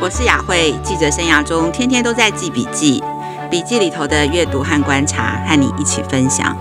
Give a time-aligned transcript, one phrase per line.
[0.00, 3.02] 我是雅慧，记者生涯中天天都在记笔记，
[3.50, 6.56] 笔记里头的阅读和观察，和你一起分享。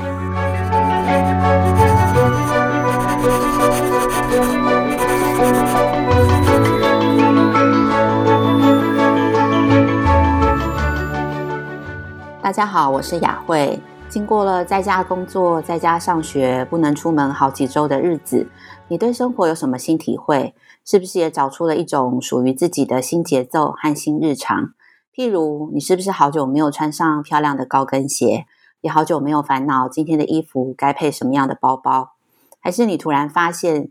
[12.42, 13.80] 大家好，我是雅慧。
[14.10, 18.48] 经过了在家工作、在家上学、不能出门好几周的日子，
[18.88, 20.56] 你对生活有什么新体会？
[20.86, 24.72] 是不是也找出了一种属于自己的新节奏和新日常？
[25.14, 28.46] 譬如，你是不是好久没有穿上漂亮的高跟鞋，
[28.80, 32.14] 也好久没有烦恼今天的衣服该配什么样的包包？
[32.62, 33.90] 还是你突然发现，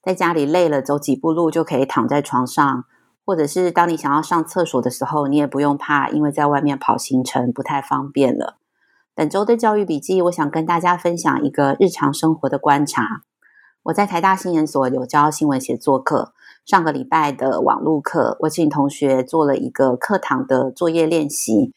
[0.00, 2.84] 在家里累了，走几步路就可以躺在床上？
[3.24, 8.58] 或者是当你想要上厕所的时候，你也不用怕，因为在外面跑行程不太方便了。
[9.16, 13.22] 本周的教育笔记，我想跟大家分享一个日常生活的观察。
[13.84, 16.34] 我在台大新研所有教新闻写作课，
[16.66, 21.72] 上个礼拜的网络课，我请同学做了一个课堂的作业练习。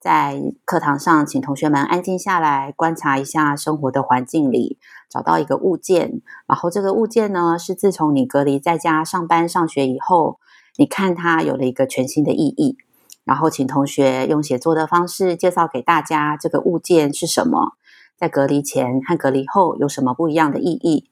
[0.00, 4.78] 在课堂上，请同学们安静下来，观察一下生活的环境里，
[5.10, 10.38] 找到一个物件，然后这个物件呢，是自从你隔离在家上班上学以后。
[10.78, 12.78] 你看，它有了一个全新的意义。
[13.24, 17.74] 然后，请同学用写作的方式介绍给大家这个物件是什么，
[18.16, 21.08] 在隔离前和隔离后有什么不一样的意义。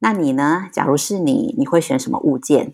[0.00, 0.68] 那你呢？
[0.72, 2.72] 假如是你，你会选什么物件？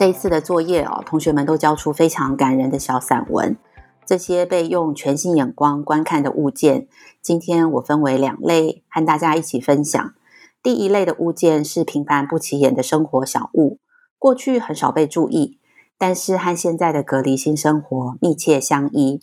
[0.00, 3.58] 这一次的作业哦，同学们都交出非常感人的小散文。
[4.06, 6.88] 这些被用全新眼光观看的物件，
[7.20, 10.14] 今天我分为两类，和大家一起分享。
[10.62, 13.78] 第一类的物件是平凡不起眼的生活小物，
[14.18, 15.58] 过去很少被注意，
[15.98, 19.20] 但是和现在的隔离新生活密切相依。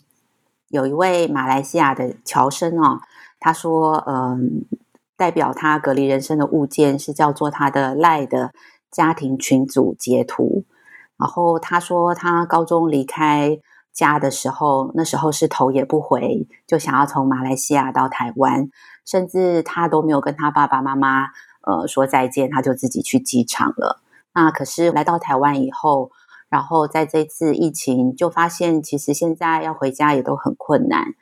[0.68, 3.00] 有一位马来西亚的乔生哦，
[3.40, 4.64] 他说：“嗯，
[5.16, 8.52] 代表他隔离人生的物件是叫做他的赖的。”
[8.90, 10.64] 家庭群组截图，
[11.16, 13.58] 然后他说他高中离开
[13.92, 18.70] 家的时候，那时候是头也不回，就想要从马来西亚到台湾，
[19.04, 21.26] 甚至他都没有跟他爸爸妈妈
[21.62, 24.00] 呃说再见，他就自己去机场了。
[24.32, 26.12] 那可是来到台湾以后，
[26.48, 31.14] 然后在这次疫情就发现，其实现在要回家也都很困难，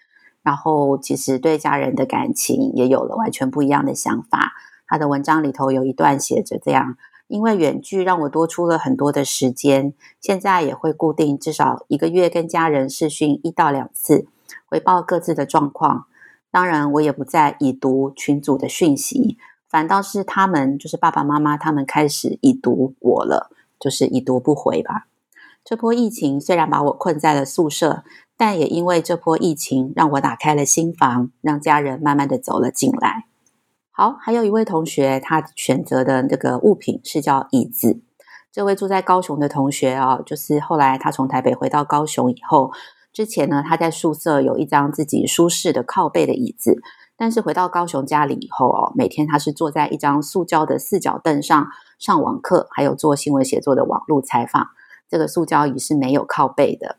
[0.43, 4.53] 然后其实对家人的感情也有了完全不一样的想法。
[4.87, 6.97] 他的文章里头有一段写着这样。
[7.29, 14.27] 因为远距让我多出了很多的时间，现在也会固定至少一个月跟家人视讯一到两次，
[14.67, 16.07] 回报各自的状况。
[16.51, 19.37] 当然，我也不再已读群组的讯息，
[19.69, 25.09] 反倒是他们，就是爸爸妈妈，他们开始已读我了，就是已读不回吧。
[25.65, 28.05] 这波疫情虽然把我困在了宿舍，
[28.37, 33.25] 但也因为这波疫情让我打开了心房，让家人慢慢的走了进来。
[33.99, 38.03] 好，还有一位同学，他选择的这个物品是叫椅子。
[38.53, 42.71] 这位住在高雄的同学啊，就是后来他从台北回到高雄以后，
[43.11, 46.79] 之前呢，他在宿舍有一张自己舒适的靠背的椅子，
[47.17, 51.67] 但是回到高雄家里以后哦，每天他是坐在一张塑胶的四脚凳上
[51.99, 54.69] 上网课，还有做新闻写作的网络采访。
[55.09, 56.99] 这个塑胶椅是没有靠背的。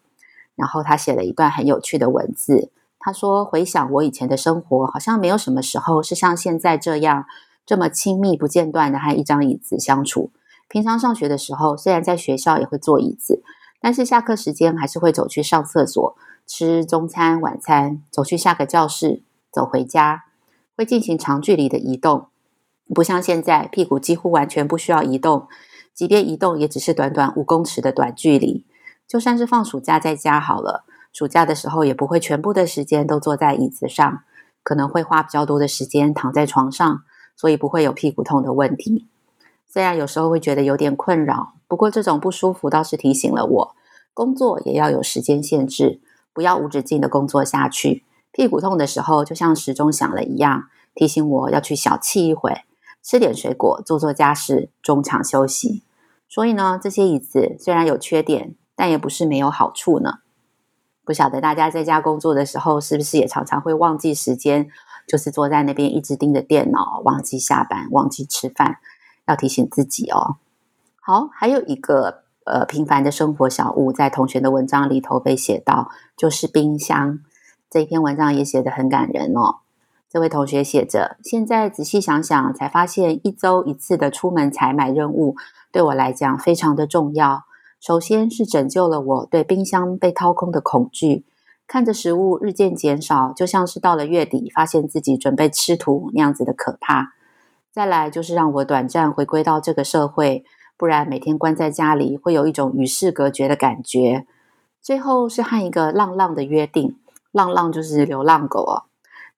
[0.56, 2.72] 然后他写了一段很有趣的文字。
[3.00, 7.26] 他说：“回想我以前的生活，好像没有什么时候是像现在这样
[7.66, 10.32] 这么亲密不间断的和一张椅子相处。
[10.68, 13.44] 平常上学的时候，虽然在学校也会坐椅子，
[13.80, 19.22] 但是下课时间还是会走去上厕所、吃中餐、晚餐，走去下个教室，
[19.52, 20.26] 走回家，
[20.76, 22.28] 会进行长距离的移动。
[22.94, 25.48] 不像现在，屁股几乎完全不需要移动，
[25.94, 28.66] 即便移动也只是短短五公尺的短距离。
[29.08, 30.84] 就算是放暑假在家好了。”
[31.18, 34.20] 暑假的时候也不会全部的时间都坐在椅子上，
[34.62, 37.02] 可能会花比较多的时间躺在床上，
[37.36, 39.08] 所以不会有屁股痛的问题。
[39.68, 43.76] 虽然有时候会觉得有点困扰，不过这种不舒服倒是提醒了我，
[44.14, 46.00] 工作也要有时间限制，
[46.32, 48.04] 不要无止境的工作下去。
[48.32, 52.62] 屁股痛的时候就像时钟响了一样，提醒我要去小憩一会，
[53.02, 55.82] 吃点水果，做做家事，中场休息。
[56.30, 60.20] 所以呢，这些椅子虽然有缺点，但也不是没有好处呢。
[61.08, 64.68] 不晓得大家在家工作的时候，是不是也常常会忘记时间，
[65.08, 68.80] 就是坐在那边一直盯着电脑，忘记下班，忘记吃饭，
[69.26, 70.36] 要提醒自己哦。
[71.00, 77.20] 好，还有一个呃平凡的生活小物，在同学的文章里头被写到，就是冰箱。
[77.70, 79.60] 这一篇文章也写得很感人哦。
[80.10, 85.38] 这位同学写着：现在仔细想想，才发现一周一次的出门采买任务，
[85.72, 87.44] 对我来讲非常的重要。
[87.80, 91.26] 首先是拯救了我对冰箱被掏空的恐惧，
[91.68, 97.14] 看着食物日渐减少，就像是到了月底发现自己准备吃土那样子的可怕。
[97.72, 100.44] 再来就是让我短暂回归到这个社会，
[100.76, 104.26] 不然每天关在家里会有一种与世隔绝的感觉。
[104.82, 106.98] 最后是和一个浪浪的约定，
[107.32, 108.84] 浪浪就是流浪狗哦。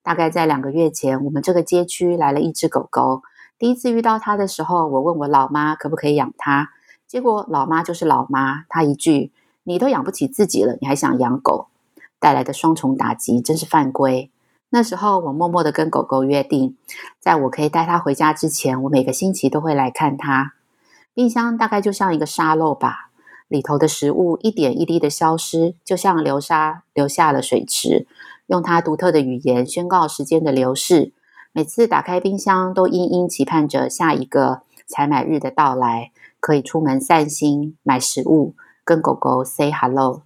[0.02, 3.22] 大概在两个月前，我们这个街区来了一只狗狗。
[3.58, 6.70] 第一次遇到它的时候，我问我老妈可不可以养它，
[7.10, 9.32] 结果老妈就是老妈，她一句
[9.64, 11.66] “你都养不起自己了，你还想养狗”，
[12.20, 14.30] 带来的双重打击真是犯规。
[14.68, 16.76] 那时候我默默的跟狗狗约定，
[17.18, 20.52] 在我可以带它回家之前，我每个星期都会来看它。
[21.12, 23.10] 冰箱大概就像一个沙漏吧，
[23.48, 28.06] 里头的食物一点一滴的消失，就像流沙流下了水池，
[28.46, 31.12] 用它独特的语言宣告时间的流逝。
[31.50, 38.54] 每次打开冰箱，都殷殷期盼着下一个采买日的到来，可以出门散心、买食物，
[38.84, 40.22] 跟狗狗 say hello。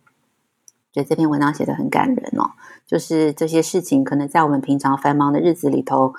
[0.92, 2.52] 觉得这篇文章写得很感人哦，
[2.86, 6.14] 就是这些事情可能在我们平常繁忙的日子里头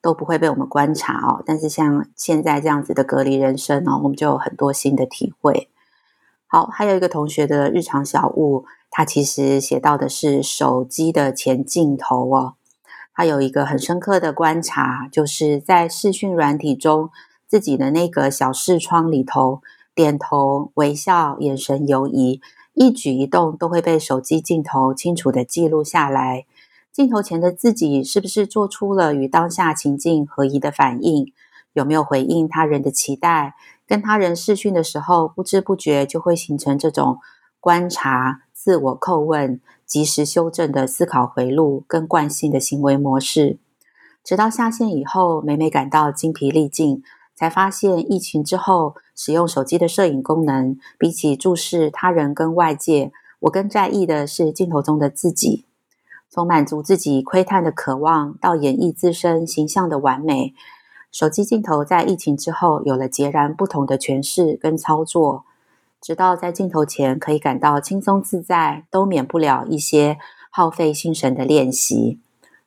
[0.00, 5.68] 都不会被我们观察哦，但是像现在这样子的隔离人生哦，我们就有很多新的体会。
[6.46, 12.54] 好，还有一个同学的日常小物，他其实写到的是手机的前镜头哦。
[13.12, 17.10] 他有一个很深刻的观察，就是在视讯软体中，
[17.50, 19.60] 自己的那个小视窗里头，
[19.92, 22.40] 点头、微笑、眼神游移，
[22.74, 26.46] 一举一动都会被手机镜头清楚地记录下来。
[26.92, 31.32] 镜头前的自己是不是做出了与当下情境合一的反应？
[31.72, 33.54] 有没有回应他人的期待？
[33.84, 37.18] 跟他人视讯的时候，不知不觉就会形成这种
[37.58, 39.60] 观察、自我叩问。
[39.84, 43.58] 及时修正的思考回路跟惯性的行为模式，
[44.22, 47.02] 直到下线以后，每每感到精疲力尽，
[47.40, 55.64] 才发现疫情之后使用手机的摄影功能，比起注视他人跟外界，我更在意的是镜头中的自己。
[56.28, 60.52] 从满足自己窥探的渴望，到演绎自身形象的完美，
[61.10, 65.46] 手机镜头在疫情之后有了截然不同的诠释跟操作。
[65.98, 70.18] 直到在镜头前可以感到轻松自在，都免不了一些
[70.50, 72.20] 耗费心神的练习。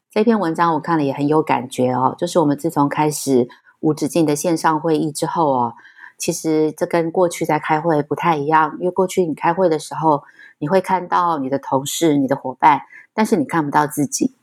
[0.10, 3.48] 这篇文章我看了也很有感觉哦，就是我们自从开始
[3.84, 5.74] 无止境的线上会议之后哦，
[6.18, 10.24] 其实这跟过去在开会不太一样，因为过去你开会的时候，
[10.60, 12.84] 你会看到你的同事、你的伙伴，
[13.14, 14.34] 但是你看不到自己。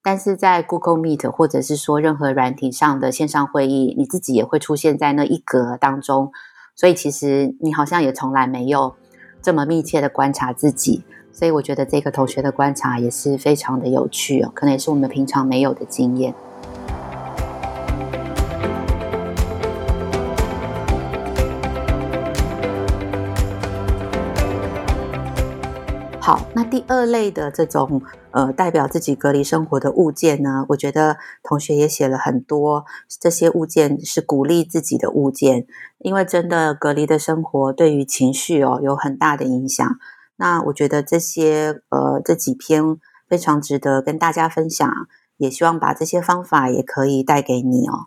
[0.00, 6.30] 但是在 Google Meet 或者是说任何软体上的线上会议，你自己也会出现在那一格当中。
[6.76, 8.94] 所以其实你好像也从来没有
[9.40, 11.02] 这么密切的观察自己，
[11.32, 16.34] 所以我觉得这个同学的观察也是非常的有趣哦，可能也是我们平常没有的经验。
[26.24, 28.00] 好，那第二类的这种
[28.30, 32.86] 呃代表自己隔离生活的物件呢，我觉得同学也写了很多，
[33.20, 35.66] 这些物件是鼓励自己的物件，
[35.98, 39.86] 因为真的隔离的生活对于情绪哦有很大的影响。
[40.36, 42.96] 那我觉得这些呃这几篇
[43.28, 44.90] 非常值得跟大家分享，
[45.36, 48.06] 也希望把这些方法也可以带给你哦。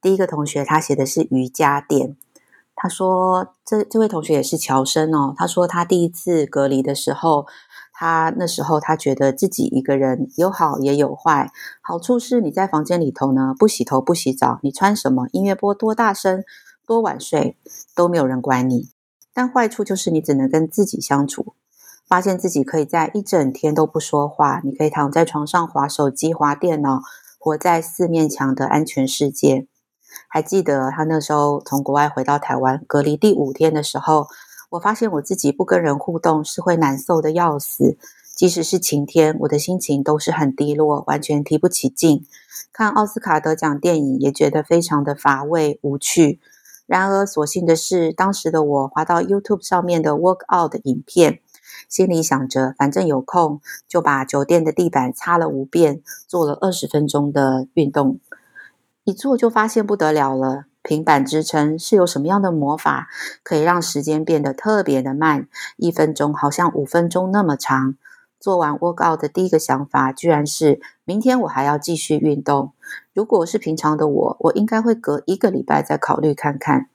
[0.00, 2.16] 第一个同学他写的是瑜伽垫。
[2.80, 5.34] 他说：“这这位同学也是侨生哦。
[5.36, 7.44] 他说他第一次隔离的时候，
[7.92, 11.50] 他那时候他觉得自己一个人有好也有坏。
[11.82, 16.44] 好处是你在房间里头呢，不洗头不洗澡，你穿什么，音乐播多大声，
[16.86, 17.56] 多晚睡
[17.96, 18.90] 都没有人管你。
[19.34, 21.54] 但坏处就是你只能跟自己相处，
[22.06, 27.00] 发现自己可以在一整天都不说话，你可以躺在床上划手机、划电脑，
[27.40, 29.66] 活在四面墙的安全世界。”
[30.26, 34.26] 还记得他那时候从国外回到台湾隔离第五天的时候，
[34.70, 37.96] 我发现我自己不跟人互动是会难受的要死。
[38.34, 42.24] 即使是晴天，我的心情都是很低落，完全提不起劲。
[42.72, 46.38] 看奥斯卡得奖电影也觉得非常的乏味无趣。
[46.86, 51.40] 然而，所幸的是，当时的我滑到 YouTube 上面的 workout 的影片，
[51.88, 58.20] 心里想着反正有空，就把酒店的地板擦了五遍，做了二十分钟的运动。
[59.08, 63.08] 一做就发现不得了了，平板支撑是有什么样的魔法，
[63.42, 65.48] 可以让时间变得特别的慢，
[65.78, 67.94] 一分钟好像五分钟那么长。
[68.38, 72.74] 做完 workout 的第一个想法，居然是明天我还要继续运动。
[73.14, 76.90] 如果是平常的我，我应该会隔一个礼拜再考虑看看。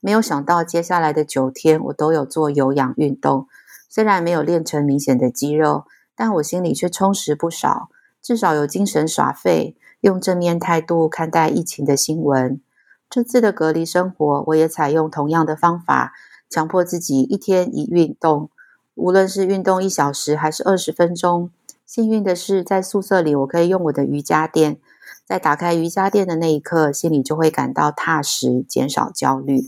[0.00, 3.48] 没有想到接下来的九天，我都有做有氧运动，
[3.88, 7.88] 虽然没有练成明显的肌肉，但我心里却充实不少，
[8.20, 9.78] 至少有精神耍废。
[10.04, 12.60] 用正面态度看待疫情的新闻。
[13.08, 16.12] 这次的隔离生活，我也采用同样的方法，
[16.50, 18.50] 强迫自己一天一运动，
[18.94, 21.50] 无论是运动一小时还是二十分钟。
[21.86, 24.76] 幸运的是，在宿舍里，我可以用我的瑜伽垫。
[25.24, 29.66] 在打开瑜伽垫的那一刻，心里就会感到踏实，减少焦虑。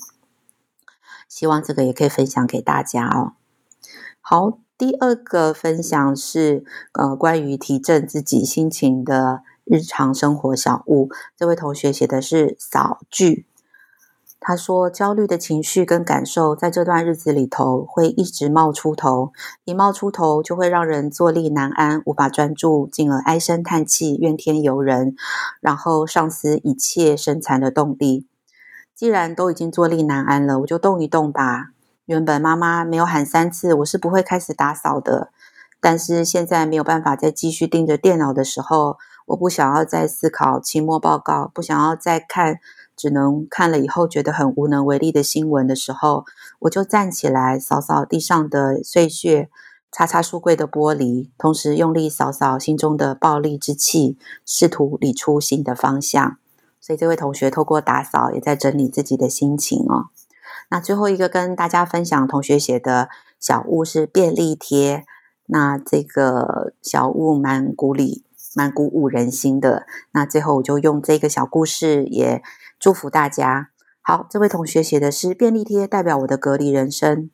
[1.26, 3.33] 希望这个也可以分享给大家哦。
[4.21, 6.62] 好，第二个分享是
[6.93, 11.11] 呃，关于提振自己心情的日常生活小物。
[11.37, 13.46] 这位同学写的是扫具。
[14.38, 19.32] 他说：“焦虑的情绪跟感受在这段日子里头会一直冒出头，
[19.64, 25.16] 一冒出头就会让人坐立难安，无法专注，进而唉声叹气、怨天尤人，
[25.61, 28.28] 然后丧失一切生产的动力。
[28.94, 31.70] 既然都已经坐立难安了，我就动一动吧。
[32.04, 35.32] 原本妈妈没有喊三次，我是不会开始打扫的。
[35.80, 38.96] 但是现在没有办法再继续盯着电脑的时候，
[39.26, 42.59] 我不想要再思考期末报告，不想要再看。”
[42.97, 46.25] 只能看了以后觉得很无能为力的新闻的时候，
[46.61, 49.50] 我就站起来扫扫地上的碎屑，
[49.92, 54.16] 擦擦书柜的玻璃，同时用力扫扫心中的暴戾之气，
[54.47, 56.38] 试图理出新的方向。
[56.80, 60.09] 所以这位同学透过打扫也在整理自己的心情哦。
[60.71, 65.04] 那最后一个跟大家分享同学写的小物是便利贴，
[65.45, 68.25] 那这个小物蛮鼓励、
[68.56, 69.86] 蛮鼓舞人心的。
[70.10, 72.42] 那最后我就用这个小故事也。
[72.78, 73.70] 祝福大家。
[74.02, 77.30] 好，这位同学写的是便利贴代表我的隔离人生。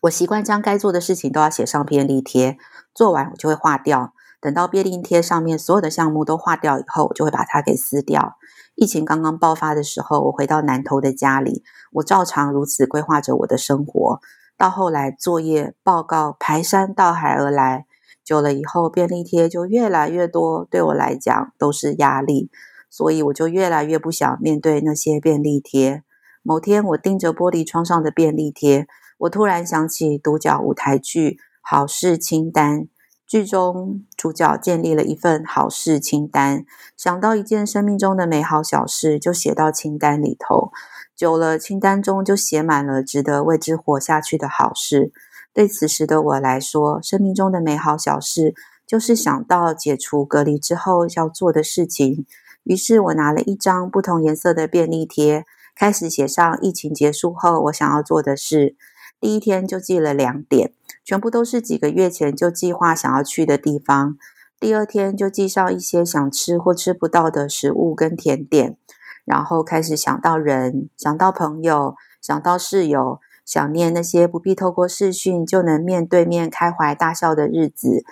[0.00, 2.58] 我习惯将该做的事情都要写上便利贴，
[2.92, 4.12] 做完我就会划掉。
[4.40, 8.36] 等到便利贴上面所有的项目都划掉以后，我就会把它给撕掉。
[8.74, 11.62] 疫情刚刚爆发的时候，我回到南投的家里，
[11.92, 14.20] 我照常如此规划着我的生活。
[14.58, 17.86] 到后来作业报告排山倒海而来，
[18.24, 22.50] 久了以后便利贴就越来越多，对我来讲都是压力。
[22.88, 26.02] 所以我就越来越不想面对那些便利贴。
[26.42, 32.80] 某天，我盯着玻璃窗上的便利贴，我突然想起独角舞台剧《好事清单》，
[33.26, 36.64] 剧中主角建立了一份好事清单，
[36.96, 40.72] 想到一件生命中的美好小事，就写到清单里头。
[41.14, 45.12] 久了，清单中就写满了值得为之活下去的好事。
[45.52, 48.54] 对此时的我来说，生命中的美好小事，
[48.86, 52.24] 就是想到解除隔离之后要做的事情。
[52.64, 58.76] 于是我拿了一张不同颜色的便利贴，开始写上疫情结束后我想要做的事。
[59.18, 60.72] 第一天就记了两点，
[61.04, 64.16] 全部都是几个月前就计划想要去的地方。
[64.58, 68.76] 第二天就记上一些想吃或吃不到的食物跟甜点，
[69.24, 78.04] 然后开始想到人，想到朋友，想到室友，想念那些不必透过视讯就能面对面开怀大笑的日子。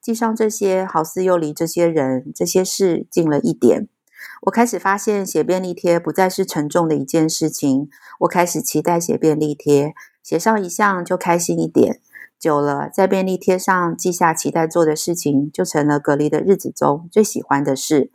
[0.00, 3.88] 记上这些，好似又离这些人、这些事近了一点。
[4.42, 7.88] 我开始发现写便利贴不再是沉重的一件事情。
[8.20, 12.00] 我开始期待写便利贴，写上一项就开心一点。
[12.38, 18.10] 久了，在便利贴上记下期待做的事情，就成了隔离的日子中最喜欢的事。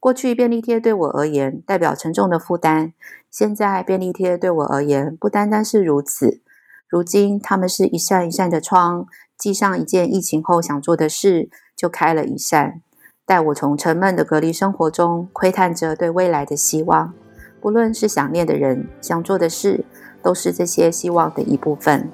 [0.00, 2.94] 过去便利贴对我而言代表沉重的负担，
[3.30, 6.40] 现在便利贴对我而言不单单是如此。
[6.88, 12.80] 如今，它们是一扇一扇的窗，记上一件疫情后想做的事，就开了一扇。
[13.26, 17.12] 带我从沉闷的隔离生活中窥探着对未来的希望，
[17.60, 19.84] 不论是想念的人、想做的事，
[20.22, 22.10] 都是这些希望的一部分。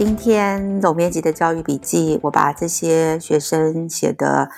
[0.00, 4.48] 今天总编辑的教育笔记，我把这些学生写的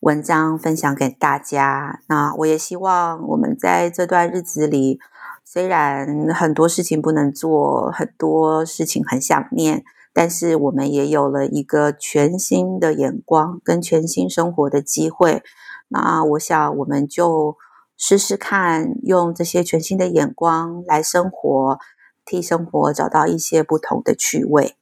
[0.00, 2.02] 文章分享给大家。
[2.08, 5.00] 那我也希望我们在这段日子里。
[5.42, 15.42] 虽然很多事情不能做，很多事情很想念，但是我们也有了一个全新的眼光跟全新生活的机会。
[15.88, 17.56] 那我想，我们就
[17.96, 21.78] 试试看，用这些全新的眼光来生活，
[22.26, 24.74] 替生活找到一些不同的趣味。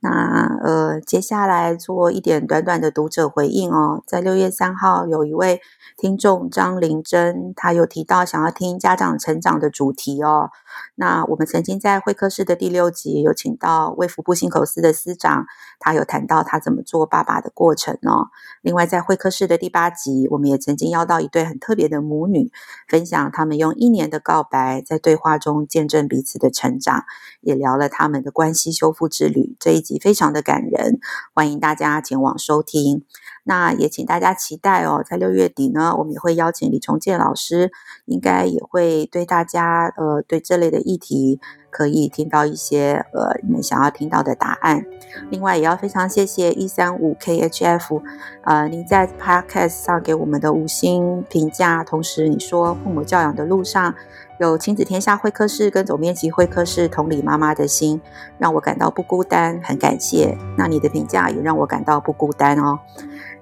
[0.00, 4.02] 那呃，接下来做一点短短的读者回应哦。
[4.06, 5.60] 在六月三号，有一位
[5.96, 10.50] 听众张玲珍，他有提到想要听家长成长的主题哦。
[10.94, 15.46] 那我们曾经在会客室的第六集有请到卫福部心口司的司长，
[15.80, 18.28] 他有谈到他怎么做爸爸的过程哦。
[18.62, 22.52] 另外在会客室的第八集，我们也曾经邀到一对很特别的母女，
[22.86, 27.04] 分享他们用一年的告白，在对话中见证彼此的成长，
[27.40, 29.56] 也聊了他们的关系修复之旅。
[29.58, 30.98] 这一非常的感人，
[31.32, 33.04] 欢迎大家前往收听。
[33.48, 37.72] 那也请大家期待哦，在六月底呢，我们也会邀请李崇建老师，
[38.04, 41.40] 应该也会对大家呃对这类的议题
[41.70, 44.84] 可以听到一些呃你们想要听到的答案。
[45.30, 48.02] 另外，也要非常谢谢一三五 KHF，
[48.44, 53.94] 呃，您在 Podcast 上给我们的五星评价，同时你说父母教养的路上
[54.38, 58.02] 有亲子天下会客室跟总编辑会客室同理妈妈的心，
[58.36, 60.36] 让我感到不孤单，很感谢。
[60.58, 62.78] 那你的评价也让我感到不孤单哦。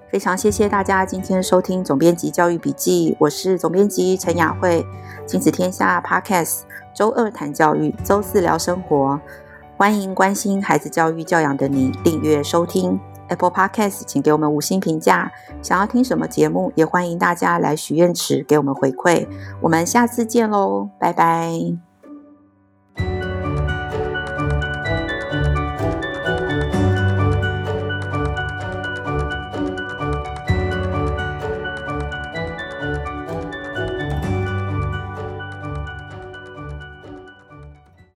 [0.08, 4.86] 非常谢谢大家今天收听总编辑教育笔记，我是总编辑陈雅慧，
[5.26, 6.60] 亲子天下 Podcast，
[6.94, 9.20] 周二谈教育，周四聊生活，
[9.76, 12.98] 欢迎关心孩子教育教养的你订阅收听
[13.28, 15.30] Apple Podcast，请给我们五星评价。
[15.60, 19.26] 想要听什么节目，也欢迎大家来许愿池给我们回馈。
[19.60, 21.50] 我们下次见喽，拜拜。